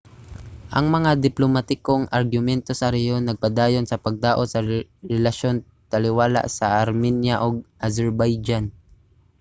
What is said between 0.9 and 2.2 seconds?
mga diplomatikong